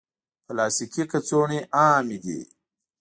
پلاستيکي 0.45 1.03
کڅوړې 1.11 1.59
عامې 1.79 2.17
دي. 2.23 2.39